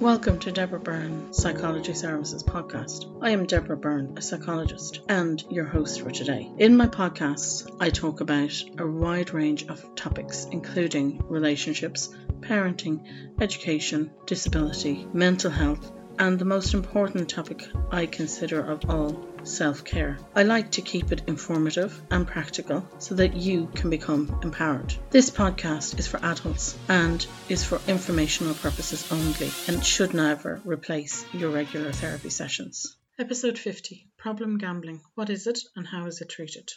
Welcome 0.00 0.38
to 0.40 0.52
Deborah 0.52 0.78
Byrne 0.78 1.32
Psychology 1.32 1.92
Services 1.92 2.44
podcast. 2.44 3.18
I 3.20 3.30
am 3.30 3.46
Deborah 3.46 3.76
Byrne, 3.76 4.14
a 4.16 4.22
psychologist, 4.22 5.00
and 5.08 5.42
your 5.50 5.64
host 5.64 6.02
for 6.02 6.12
today. 6.12 6.48
In 6.56 6.76
my 6.76 6.86
podcasts, 6.86 7.68
I 7.80 7.90
talk 7.90 8.20
about 8.20 8.52
a 8.78 8.86
wide 8.86 9.34
range 9.34 9.66
of 9.66 9.96
topics, 9.96 10.46
including 10.52 11.20
relationships, 11.28 12.14
parenting, 12.38 13.00
education, 13.40 14.12
disability, 14.24 15.04
mental 15.12 15.50
health, 15.50 15.90
and 16.18 16.38
the 16.38 16.44
most 16.44 16.74
important 16.74 17.30
topic 17.30 17.64
I 17.90 18.06
consider 18.06 18.60
of 18.60 18.90
all 18.90 19.24
self 19.44 19.84
care. 19.84 20.18
I 20.34 20.42
like 20.42 20.72
to 20.72 20.82
keep 20.82 21.12
it 21.12 21.22
informative 21.26 22.00
and 22.10 22.26
practical 22.26 22.86
so 22.98 23.14
that 23.14 23.34
you 23.34 23.68
can 23.74 23.88
become 23.88 24.38
empowered. 24.42 24.94
This 25.10 25.30
podcast 25.30 25.98
is 25.98 26.06
for 26.06 26.18
adults 26.24 26.76
and 26.88 27.24
is 27.48 27.64
for 27.64 27.80
informational 27.86 28.54
purposes 28.54 29.10
only 29.12 29.50
and 29.68 29.84
should 29.84 30.12
never 30.12 30.60
replace 30.64 31.24
your 31.32 31.50
regular 31.50 31.92
therapy 31.92 32.30
sessions. 32.30 32.96
Episode 33.18 33.58
50 33.58 34.10
Problem 34.18 34.58
Gambling. 34.58 35.00
What 35.14 35.30
is 35.30 35.46
it 35.46 35.58
and 35.76 35.86
how 35.86 36.06
is 36.06 36.20
it 36.20 36.28
treated? 36.28 36.70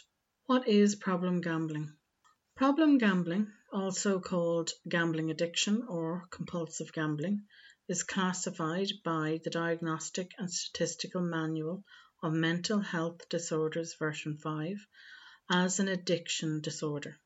What 0.46 0.68
is 0.68 0.96
problem 0.96 1.40
gambling? 1.40 1.92
Problem 2.56 2.98
gambling, 2.98 3.46
also 3.72 4.20
called 4.20 4.70
gambling 4.88 5.30
addiction 5.30 5.86
or 5.88 6.24
compulsive 6.30 6.92
gambling, 6.92 7.44
is 7.88 8.04
classified 8.04 8.88
by 9.04 9.40
the 9.42 9.50
Diagnostic 9.50 10.30
and 10.38 10.50
Statistical 10.50 11.20
Manual 11.20 11.84
of 12.22 12.32
Mental 12.32 12.78
Health 12.78 13.28
Disorders 13.28 13.94
version 13.94 14.38
5 14.38 14.86
as 15.50 15.80
an 15.80 15.88
addiction 15.88 16.60
disorder. 16.60 17.18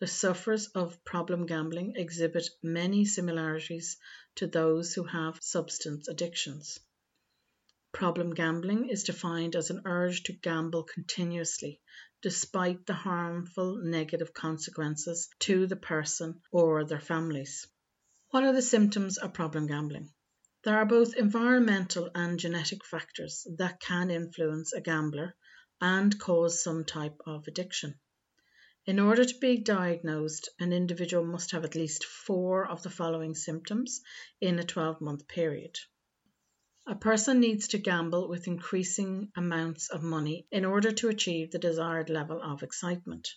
The 0.00 0.08
sufferers 0.08 0.66
of 0.68 1.04
problem 1.04 1.46
gambling 1.46 1.94
exhibit 1.94 2.48
many 2.62 3.04
similarities 3.04 3.96
to 4.34 4.48
those 4.48 4.92
who 4.92 5.04
have 5.04 5.38
substance 5.40 6.08
addictions. 6.08 6.80
Problem 7.92 8.34
gambling 8.34 8.88
is 8.88 9.04
defined 9.04 9.54
as 9.54 9.70
an 9.70 9.82
urge 9.84 10.24
to 10.24 10.32
gamble 10.32 10.82
continuously, 10.82 11.80
despite 12.22 12.84
the 12.86 12.94
harmful 12.94 13.76
negative 13.76 14.34
consequences 14.34 15.28
to 15.38 15.66
the 15.68 15.76
person 15.76 16.40
or 16.50 16.84
their 16.84 17.00
families. 17.00 17.68
What 18.32 18.44
are 18.44 18.54
the 18.54 18.62
symptoms 18.62 19.18
of 19.18 19.34
problem 19.34 19.66
gambling? 19.66 20.10
There 20.64 20.78
are 20.78 20.86
both 20.86 21.12
environmental 21.16 22.08
and 22.14 22.40
genetic 22.40 22.82
factors 22.82 23.46
that 23.58 23.78
can 23.78 24.10
influence 24.10 24.72
a 24.72 24.80
gambler 24.80 25.36
and 25.82 26.18
cause 26.18 26.64
some 26.64 26.86
type 26.86 27.20
of 27.26 27.46
addiction. 27.46 28.00
In 28.86 28.98
order 28.98 29.26
to 29.26 29.38
be 29.38 29.58
diagnosed, 29.58 30.48
an 30.58 30.72
individual 30.72 31.26
must 31.26 31.50
have 31.50 31.66
at 31.66 31.74
least 31.74 32.06
four 32.06 32.66
of 32.66 32.82
the 32.82 32.88
following 32.88 33.34
symptoms 33.34 34.00
in 34.40 34.58
a 34.58 34.64
12 34.64 35.02
month 35.02 35.28
period. 35.28 35.78
A 36.86 36.94
person 36.94 37.38
needs 37.38 37.68
to 37.68 37.78
gamble 37.78 38.30
with 38.30 38.48
increasing 38.48 39.30
amounts 39.36 39.90
of 39.90 40.02
money 40.02 40.46
in 40.50 40.64
order 40.64 40.90
to 40.90 41.10
achieve 41.10 41.50
the 41.50 41.58
desired 41.58 42.08
level 42.08 42.40
of 42.40 42.62
excitement. 42.62 43.28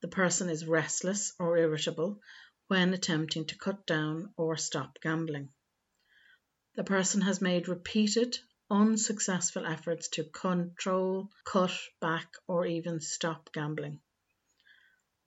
The 0.00 0.08
person 0.08 0.48
is 0.48 0.64
restless 0.64 1.34
or 1.38 1.58
irritable 1.58 2.22
when 2.68 2.92
attempting 2.92 3.44
to 3.44 3.56
cut 3.58 3.86
down 3.86 4.32
or 4.36 4.56
stop 4.56 4.98
gambling. 5.00 5.48
The 6.74 6.84
person 6.84 7.20
has 7.22 7.40
made 7.40 7.68
repeated 7.68 8.38
unsuccessful 8.70 9.64
efforts 9.64 10.08
to 10.08 10.24
control, 10.24 11.30
cut 11.44 11.72
back, 12.00 12.34
or 12.48 12.66
even 12.66 13.00
stop 13.00 13.52
gambling. 13.52 14.00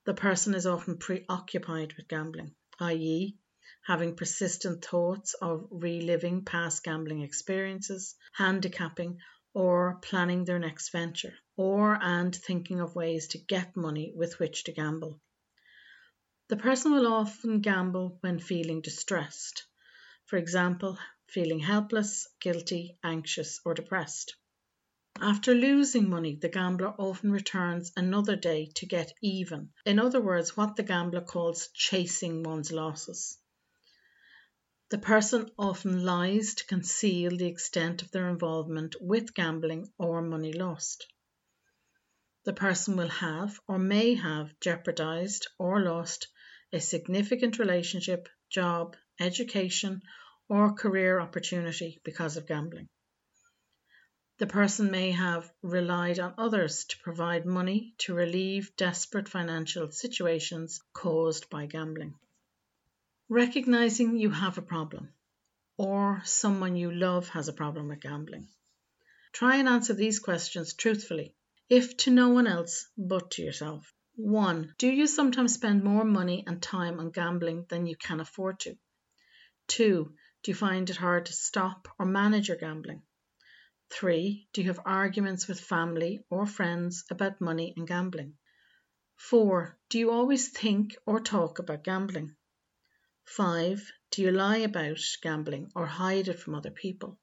The 0.05 0.13
person 0.13 0.53
is 0.53 0.65
often 0.65 0.97
preoccupied 0.97 1.93
with 1.93 2.07
gambling, 2.07 2.55
i.e., 2.79 3.37
having 3.85 4.15
persistent 4.15 4.83
thoughts 4.83 5.33
of 5.35 5.67
reliving 5.71 6.43
past 6.43 6.83
gambling 6.83 7.21
experiences, 7.21 8.15
handicapping, 8.33 9.19
or 9.53 9.99
planning 10.01 10.43
their 10.43 10.59
next 10.59 10.89
venture, 10.89 11.33
or 11.55 11.97
and 12.01 12.35
thinking 12.35 12.81
of 12.81 12.95
ways 12.95 13.29
to 13.29 13.37
get 13.37 13.75
money 13.75 14.11
with 14.15 14.37
which 14.39 14.65
to 14.65 14.71
gamble. 14.71 15.19
The 16.49 16.57
person 16.57 16.93
will 16.93 17.05
often 17.05 17.61
gamble 17.61 18.17
when 18.21 18.39
feeling 18.39 18.81
distressed, 18.81 19.67
for 20.25 20.37
example, 20.37 20.97
feeling 21.27 21.59
helpless, 21.59 22.27
guilty, 22.41 22.97
anxious, 23.03 23.61
or 23.63 23.75
depressed. 23.75 24.35
After 25.21 25.53
losing 25.53 26.09
money, 26.09 26.37
the 26.37 26.49
gambler 26.49 26.87
often 26.97 27.31
returns 27.31 27.91
another 27.95 28.35
day 28.35 28.71
to 28.77 28.87
get 28.87 29.13
even. 29.21 29.69
In 29.85 29.99
other 29.99 30.19
words, 30.19 30.57
what 30.57 30.75
the 30.75 30.81
gambler 30.81 31.21
calls 31.21 31.69
chasing 31.75 32.41
one's 32.41 32.71
losses. 32.71 33.37
The 34.89 34.97
person 34.97 35.51
often 35.55 36.03
lies 36.03 36.55
to 36.55 36.65
conceal 36.65 37.37
the 37.37 37.45
extent 37.45 38.01
of 38.01 38.09
their 38.09 38.27
involvement 38.27 38.95
with 38.99 39.35
gambling 39.35 39.93
or 39.99 40.23
money 40.23 40.53
lost. 40.53 41.05
The 42.45 42.53
person 42.53 42.97
will 42.97 43.09
have 43.09 43.59
or 43.67 43.77
may 43.77 44.15
have 44.15 44.59
jeopardized 44.59 45.45
or 45.59 45.81
lost 45.81 46.27
a 46.71 46.79
significant 46.79 47.59
relationship, 47.59 48.29
job, 48.49 48.95
education, 49.19 50.01
or 50.47 50.73
career 50.73 51.19
opportunity 51.19 51.99
because 52.03 52.37
of 52.37 52.47
gambling. 52.47 52.87
The 54.39 54.47
person 54.47 54.89
may 54.89 55.11
have 55.11 55.51
relied 55.61 56.19
on 56.19 56.33
others 56.37 56.85
to 56.85 56.99
provide 56.99 57.45
money 57.45 57.93
to 57.99 58.13
relieve 58.13 58.75
desperate 58.77 59.27
financial 59.27 59.91
situations 59.91 60.81
caused 60.93 61.49
by 61.49 61.65
gambling. 61.65 62.15
Recognizing 63.27 64.17
you 64.17 64.29
have 64.29 64.57
a 64.57 64.61
problem 64.61 65.09
or 65.77 66.21
someone 66.25 66.75
you 66.75 66.91
love 66.91 67.29
has 67.29 67.47
a 67.47 67.53
problem 67.53 67.89
with 67.89 68.01
gambling. 68.01 68.47
Try 69.31 69.57
and 69.57 69.67
answer 69.67 69.93
these 69.93 70.19
questions 70.19 70.73
truthfully, 70.73 71.33
if 71.69 71.95
to 71.97 72.11
no 72.11 72.29
one 72.29 72.47
else 72.47 72.87
but 72.97 73.31
to 73.31 73.41
yourself. 73.41 73.93
1. 74.21 74.75
Do 74.77 74.89
you 74.89 75.07
sometimes 75.07 75.53
spend 75.53 75.81
more 75.81 76.03
money 76.03 76.43
and 76.45 76.61
time 76.61 76.99
on 76.99 77.09
gambling 77.09 77.65
than 77.69 77.85
you 77.85 77.95
can 77.95 78.19
afford 78.19 78.59
to? 78.59 78.77
2. 79.69 80.13
Do 80.43 80.51
you 80.51 80.55
find 80.55 80.89
it 80.89 80.97
hard 80.97 81.27
to 81.27 81.33
stop 81.33 81.87
or 81.97 82.05
manage 82.05 82.49
your 82.49 82.57
gambling? 82.57 83.01
3. 83.91 84.45
Do 84.51 84.61
you 84.61 84.67
have 84.67 84.81
arguments 84.85 85.47
with 85.47 85.61
family 85.61 86.19
or 86.29 86.45
friends 86.45 87.05
about 87.09 87.39
money 87.39 87.73
and 87.77 87.87
gambling? 87.87 88.33
4. 89.15 89.77
Do 89.87 89.97
you 89.97 90.11
always 90.11 90.49
think 90.49 90.97
or 91.05 91.21
talk 91.21 91.59
about 91.59 91.85
gambling? 91.85 92.35
5. 93.23 93.89
Do 94.11 94.21
you 94.21 94.31
lie 94.31 94.57
about 94.57 94.99
gambling 95.21 95.71
or 95.75 95.85
hide 95.85 96.27
it 96.27 96.39
from 96.39 96.55
other 96.55 96.71
people? 96.71 97.17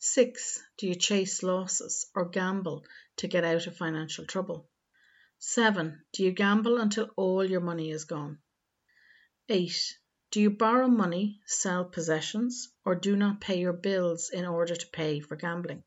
6. 0.00 0.62
Do 0.76 0.88
you 0.88 0.94
chase 0.94 1.42
losses 1.42 2.10
or 2.14 2.28
gamble 2.28 2.84
to 3.16 3.28
get 3.28 3.44
out 3.44 3.66
of 3.66 3.78
financial 3.78 4.26
trouble? 4.26 4.68
7. 5.44 6.00
Do 6.12 6.22
you 6.22 6.30
gamble 6.30 6.78
until 6.78 7.10
all 7.16 7.44
your 7.44 7.60
money 7.60 7.90
is 7.90 8.04
gone? 8.04 8.38
8. 9.48 9.98
Do 10.30 10.40
you 10.40 10.50
borrow 10.50 10.86
money, 10.86 11.40
sell 11.46 11.84
possessions, 11.84 12.72
or 12.84 12.94
do 12.94 13.16
not 13.16 13.40
pay 13.40 13.58
your 13.58 13.72
bills 13.72 14.30
in 14.30 14.46
order 14.46 14.76
to 14.76 14.86
pay 14.92 15.18
for 15.18 15.34
gambling? 15.34 15.82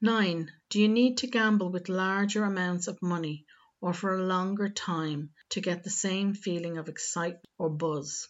9. 0.00 0.50
Do 0.70 0.80
you 0.80 0.88
need 0.88 1.18
to 1.18 1.28
gamble 1.28 1.70
with 1.70 1.88
larger 1.88 2.42
amounts 2.42 2.88
of 2.88 3.00
money 3.00 3.46
or 3.80 3.94
for 3.94 4.12
a 4.12 4.24
longer 4.24 4.68
time 4.68 5.30
to 5.50 5.60
get 5.60 5.84
the 5.84 5.90
same 5.90 6.34
feeling 6.34 6.76
of 6.76 6.88
excitement 6.88 7.46
or 7.58 7.70
buzz? 7.70 8.26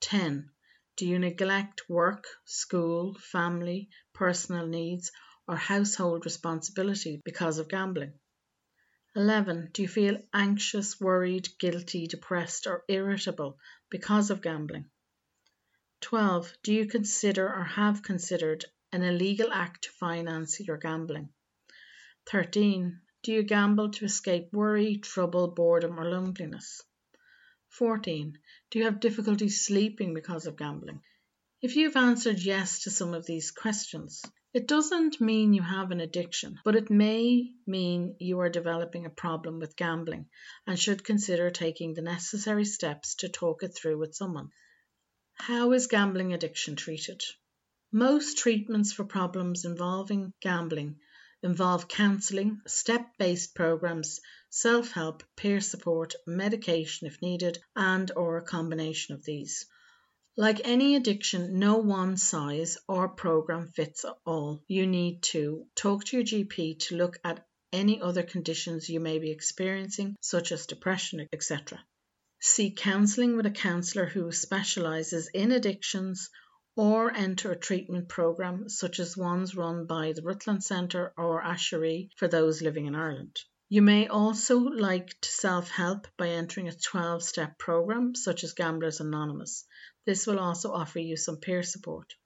10. 0.00 0.50
Do 0.96 1.06
you 1.06 1.20
neglect 1.20 1.88
work, 1.88 2.26
school, 2.44 3.14
family, 3.20 3.88
personal 4.14 4.66
needs, 4.66 5.12
or 5.46 5.54
household 5.54 6.24
responsibility 6.24 7.22
because 7.24 7.58
of 7.58 7.68
gambling? 7.68 8.14
11. 9.16 9.70
Do 9.72 9.82
you 9.82 9.88
feel 9.88 10.22
anxious, 10.32 11.00
worried, 11.00 11.48
guilty, 11.58 12.06
depressed, 12.06 12.68
or 12.68 12.84
irritable 12.86 13.58
because 13.90 14.30
of 14.30 14.40
gambling? 14.40 14.88
12. 16.02 16.56
Do 16.62 16.72
you 16.72 16.86
consider 16.86 17.46
or 17.46 17.64
have 17.64 18.04
considered 18.04 18.64
an 18.92 19.02
illegal 19.02 19.52
act 19.52 19.84
to 19.84 19.90
finance 19.90 20.60
your 20.60 20.76
gambling? 20.76 21.28
13. 22.30 23.00
Do 23.22 23.32
you 23.32 23.42
gamble 23.42 23.90
to 23.90 24.04
escape 24.04 24.52
worry, 24.52 24.96
trouble, 24.98 25.48
boredom, 25.48 25.98
or 25.98 26.08
loneliness? 26.08 26.80
14. 27.70 28.38
Do 28.70 28.78
you 28.78 28.84
have 28.84 29.00
difficulty 29.00 29.48
sleeping 29.48 30.14
because 30.14 30.46
of 30.46 30.56
gambling? 30.56 31.02
If 31.60 31.76
you've 31.76 31.96
answered 31.96 32.38
yes 32.38 32.84
to 32.84 32.90
some 32.90 33.12
of 33.12 33.26
these 33.26 33.50
questions, 33.50 34.24
it 34.52 34.66
doesn't 34.66 35.20
mean 35.20 35.52
you 35.52 35.62
have 35.62 35.92
an 35.92 36.00
addiction, 36.00 36.58
but 36.64 36.74
it 36.74 36.90
may 36.90 37.52
mean 37.66 38.16
you 38.18 38.40
are 38.40 38.48
developing 38.48 39.06
a 39.06 39.10
problem 39.10 39.60
with 39.60 39.76
gambling 39.76 40.28
and 40.66 40.78
should 40.78 41.04
consider 41.04 41.50
taking 41.50 41.94
the 41.94 42.02
necessary 42.02 42.64
steps 42.64 43.14
to 43.14 43.28
talk 43.28 43.62
it 43.62 43.74
through 43.74 43.98
with 43.98 44.14
someone. 44.14 44.50
How 45.34 45.72
is 45.72 45.86
gambling 45.86 46.32
addiction 46.32 46.74
treated? 46.74 47.22
Most 47.92 48.38
treatments 48.38 48.92
for 48.92 49.04
problems 49.04 49.64
involving 49.64 50.32
gambling 50.40 50.98
involve 51.42 51.88
counseling, 51.88 52.60
step 52.66 53.06
based 53.18 53.54
programs, 53.54 54.20
self 54.50 54.90
help, 54.90 55.22
peer 55.36 55.60
support, 55.60 56.14
medication 56.26 57.06
if 57.06 57.22
needed, 57.22 57.58
and 57.74 58.10
or 58.16 58.36
a 58.36 58.42
combination 58.42 59.14
of 59.14 59.24
these. 59.24 59.64
Like 60.36 60.60
any 60.64 60.94
addiction, 60.94 61.58
no 61.58 61.78
one 61.78 62.16
size 62.16 62.78
or 62.88 63.08
program 63.08 63.68
fits 63.68 64.04
all. 64.24 64.62
You 64.68 64.86
need 64.86 65.22
to 65.24 65.66
talk 65.74 66.04
to 66.04 66.16
your 66.16 66.24
GP 66.24 66.78
to 66.86 66.96
look 66.96 67.18
at 67.24 67.44
any 67.72 68.00
other 68.00 68.22
conditions 68.22 68.88
you 68.88 69.00
may 69.00 69.18
be 69.18 69.30
experiencing, 69.30 70.16
such 70.20 70.52
as 70.52 70.66
depression, 70.66 71.28
etc. 71.32 71.84
Seek 72.40 72.76
counselling 72.76 73.36
with 73.36 73.46
a 73.46 73.50
counsellor 73.50 74.06
who 74.06 74.32
specialises 74.32 75.28
in 75.34 75.52
addictions 75.52 76.30
or 76.76 77.12
enter 77.12 77.52
a 77.52 77.58
treatment 77.58 78.08
program 78.08 78.68
such 78.68 79.00
as 79.00 79.16
ones 79.16 79.54
run 79.54 79.86
by 79.86 80.12
the 80.12 80.22
Rutland 80.22 80.64
Centre 80.64 81.12
or 81.18 81.42
Aiséirí 81.42 82.08
for 82.16 82.28
those 82.28 82.62
living 82.62 82.86
in 82.86 82.94
Ireland. 82.94 83.36
You 83.72 83.82
may 83.82 84.08
also 84.08 84.58
like 84.58 85.20
to 85.20 85.28
self 85.28 85.70
help 85.70 86.08
by 86.16 86.30
entering 86.30 86.66
a 86.66 86.72
12 86.72 87.22
step 87.22 87.56
program 87.56 88.16
such 88.16 88.42
as 88.42 88.52
Gamblers 88.52 88.98
Anonymous. 88.98 89.64
This 90.04 90.26
will 90.26 90.40
also 90.40 90.72
offer 90.72 90.98
you 90.98 91.16
some 91.16 91.36
peer 91.36 91.62
support. 91.62 92.16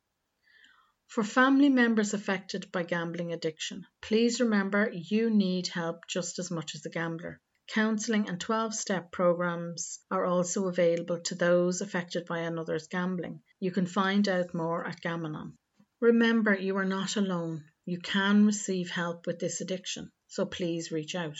For 1.06 1.22
family 1.22 1.68
members 1.68 2.14
affected 2.14 2.72
by 2.72 2.84
gambling 2.84 3.34
addiction, 3.34 3.86
please 4.00 4.40
remember 4.40 4.90
you 4.90 5.28
need 5.28 5.66
help 5.66 6.06
just 6.08 6.38
as 6.38 6.50
much 6.50 6.74
as 6.74 6.80
the 6.80 6.88
gambler. 6.88 7.42
Counselling 7.66 8.26
and 8.26 8.40
12 8.40 8.74
step 8.74 9.12
programs 9.12 9.98
are 10.10 10.24
also 10.24 10.66
available 10.68 11.20
to 11.24 11.34
those 11.34 11.82
affected 11.82 12.24
by 12.24 12.38
another's 12.38 12.88
gambling. 12.88 13.42
You 13.60 13.70
can 13.70 13.84
find 13.84 14.26
out 14.30 14.54
more 14.54 14.86
at 14.86 15.02
Gam-Anon. 15.02 15.58
Remember, 16.00 16.54
you 16.54 16.78
are 16.78 16.86
not 16.86 17.16
alone. 17.16 17.64
You 17.84 17.98
can 17.98 18.46
receive 18.46 18.88
help 18.88 19.26
with 19.26 19.40
this 19.40 19.60
addiction 19.60 20.10
so 20.34 20.44
please 20.44 20.90
reach 20.90 21.14
out. 21.14 21.38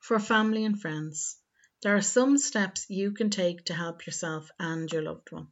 For 0.00 0.18
family 0.18 0.64
and 0.64 0.80
friends, 0.80 1.36
there 1.80 1.94
are 1.94 2.02
some 2.02 2.38
steps 2.38 2.86
you 2.90 3.12
can 3.12 3.30
take 3.30 3.66
to 3.66 3.74
help 3.74 4.04
yourself 4.04 4.50
and 4.58 4.90
your 4.90 5.02
loved 5.02 5.30
one. 5.30 5.46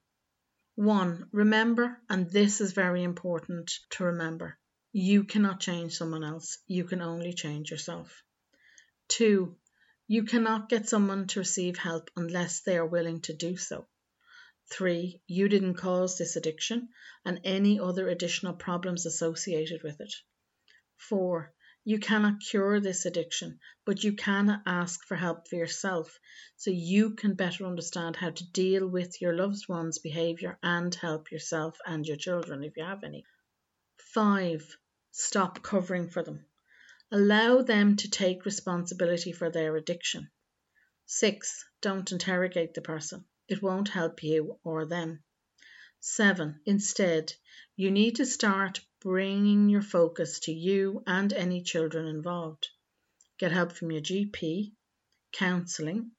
One, 0.75 1.29
remember, 1.31 1.97
and 2.11 2.29
this 2.29 2.61
is 2.61 2.73
very 2.73 3.05
important 3.05 3.71
to 3.91 4.07
remember, 4.07 4.59
you 4.91 5.23
cannot 5.23 5.61
change 5.61 5.97
someone 5.97 6.25
else, 6.25 6.59
you 6.67 6.83
can 6.83 7.01
only 7.01 7.33
change 7.33 7.71
yourself. 7.71 8.25
Two, 9.07 9.57
you 10.09 10.25
cannot 10.25 10.69
get 10.69 10.89
someone 10.89 11.29
to 11.29 11.39
receive 11.39 11.77
help 11.77 12.11
unless 12.17 12.63
they 12.63 12.77
are 12.77 12.85
willing 12.85 13.21
to 13.21 13.35
do 13.35 13.57
so. 13.57 13.87
Three, 14.69 15.23
you 15.29 15.49
didn't 15.49 15.75
cause 15.75 16.19
this 16.19 16.35
addiction 16.35 16.89
and 17.25 17.41
any 17.45 17.79
other 17.79 18.09
additional 18.09 18.55
problems 18.55 19.07
associated 19.07 19.85
with 19.85 20.01
it. 20.01 20.13
Four, 20.97 21.55
you 21.87 21.99
cannot 21.99 22.41
cure 22.41 22.81
this 22.81 23.05
addiction, 23.05 23.61
but 23.85 24.03
you 24.03 24.15
can 24.15 24.63
ask 24.65 25.05
for 25.07 25.17
help 25.17 25.49
for 25.49 25.57
yourself 25.57 26.19
so 26.57 26.71
you 26.71 27.11
can 27.11 27.35
better 27.35 27.67
understand 27.67 28.17
how 28.17 28.31
to 28.31 28.51
deal 28.53 28.89
with 28.89 29.21
your 29.21 29.35
loved 29.35 29.69
one's 29.69 29.99
behaviour 29.99 30.59
and 30.63 30.95
help 30.95 31.31
yourself 31.31 31.77
and 31.87 32.07
your 32.07 32.17
children 32.17 32.65
if 32.65 32.77
you 32.77 32.85
have 32.85 33.05
any. 33.05 33.25
Five, 34.15 34.65
stop 35.13 35.63
covering 35.63 36.09
for 36.09 36.23
them. 36.23 36.47
Allow 37.13 37.61
them 37.61 37.97
to 37.97 38.11
take 38.11 38.47
responsibility 38.47 39.33
for 39.33 39.51
their 39.51 39.77
addiction. 39.77 40.31
Six, 41.05 41.67
don't 41.83 42.11
interrogate 42.11 42.73
the 42.73 42.81
person. 42.81 43.27
It 43.47 43.61
won't 43.63 43.91
help 43.91 44.23
you 44.23 44.59
or 44.65 44.87
them. 44.87 45.23
Seven, 46.01 46.61
instead, 46.65 47.35
you 47.77 47.91
need 47.91 48.17
to 48.17 48.27
start 48.27 48.81
bringing 49.05 49.69
your 49.69 49.83
focus 49.83 50.41
to 50.41 50.53
you 50.53 51.03
and 51.07 51.31
any 51.35 51.63
children 51.63 52.07
involved. 52.07 52.71
Get 53.39 53.53
help 53.53 53.73
from 53.73 53.93
your 53.93 54.01
GP, 54.01 54.73
counselling, 55.31 56.13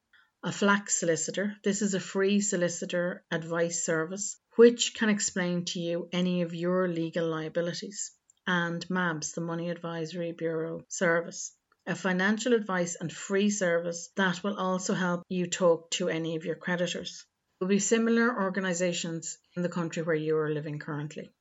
a 0.43 0.51
FLAC 0.51 0.91
solicitor. 0.91 1.55
This 1.63 1.81
is 1.81 1.95
a 1.95 1.99
free 1.99 2.41
solicitor 2.41 3.25
advice 3.31 3.83
service 3.83 4.37
which 4.55 4.93
can 4.93 5.09
explain 5.09 5.65
to 5.65 5.79
you 5.79 6.07
any 6.13 6.43
of 6.43 6.53
your 6.53 6.87
legal 6.87 7.27
liabilities, 7.27 8.11
and 8.45 8.87
MABS, 8.87 9.33
the 9.33 9.41
Money 9.41 9.71
Advisory 9.71 10.31
Bureau 10.31 10.85
service, 10.87 11.53
a 11.87 11.95
financial 11.95 12.53
advice 12.53 12.95
and 13.01 13.11
free 13.11 13.49
service 13.49 14.09
that 14.15 14.43
will 14.43 14.57
also 14.57 14.93
help 14.93 15.23
you 15.27 15.47
talk 15.47 15.89
to 15.89 16.07
any 16.07 16.35
of 16.35 16.45
your 16.45 16.55
creditors. 16.55 17.25
There 17.59 17.67
will 17.67 17.75
be 17.75 17.79
similar 17.79 18.43
organisations 18.43 19.39
in 19.55 19.63
the 19.63 19.69
country 19.69 20.03
where 20.03 20.15
you 20.15 20.37
are 20.37 20.53
living 20.53 20.77
currently. 20.77 21.31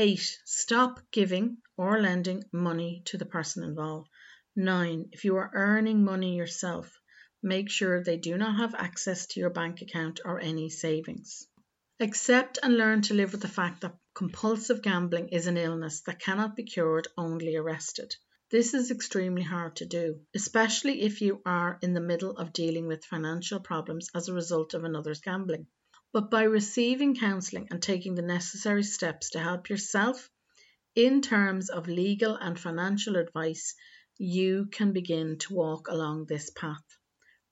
8. 0.00 0.38
Stop 0.44 1.00
giving 1.10 1.56
or 1.76 2.00
lending 2.00 2.44
money 2.52 3.02
to 3.06 3.18
the 3.18 3.26
person 3.26 3.64
involved. 3.64 4.08
9. 4.54 5.08
If 5.10 5.24
you 5.24 5.34
are 5.38 5.50
earning 5.52 6.04
money 6.04 6.36
yourself, 6.36 7.00
make 7.42 7.68
sure 7.68 8.04
they 8.04 8.16
do 8.16 8.38
not 8.38 8.58
have 8.58 8.76
access 8.76 9.26
to 9.26 9.40
your 9.40 9.50
bank 9.50 9.82
account 9.82 10.20
or 10.24 10.38
any 10.38 10.70
savings. 10.70 11.48
Accept 11.98 12.60
and 12.62 12.76
learn 12.76 13.02
to 13.02 13.14
live 13.14 13.32
with 13.32 13.40
the 13.40 13.48
fact 13.48 13.80
that 13.80 13.98
compulsive 14.14 14.82
gambling 14.82 15.30
is 15.30 15.48
an 15.48 15.56
illness 15.56 16.02
that 16.02 16.20
cannot 16.20 16.54
be 16.54 16.62
cured, 16.62 17.08
only 17.16 17.56
arrested. 17.56 18.14
This 18.52 18.74
is 18.74 18.92
extremely 18.92 19.42
hard 19.42 19.74
to 19.76 19.84
do, 19.84 20.20
especially 20.32 21.02
if 21.02 21.22
you 21.22 21.42
are 21.44 21.76
in 21.82 21.92
the 21.92 22.00
middle 22.00 22.36
of 22.36 22.52
dealing 22.52 22.86
with 22.86 23.04
financial 23.04 23.58
problems 23.58 24.10
as 24.14 24.28
a 24.28 24.32
result 24.32 24.74
of 24.74 24.84
another's 24.84 25.20
gambling. 25.20 25.66
But 26.12 26.30
by 26.30 26.44
receiving 26.44 27.14
counselling 27.14 27.68
and 27.70 27.82
taking 27.82 28.14
the 28.14 28.22
necessary 28.22 28.82
steps 28.82 29.30
to 29.30 29.40
help 29.40 29.68
yourself 29.68 30.30
in 30.94 31.20
terms 31.20 31.68
of 31.68 31.86
legal 31.86 32.34
and 32.34 32.58
financial 32.58 33.16
advice, 33.16 33.74
you 34.16 34.66
can 34.72 34.92
begin 34.92 35.38
to 35.38 35.54
walk 35.54 35.88
along 35.88 36.26
this 36.26 36.50
path. 36.50 36.84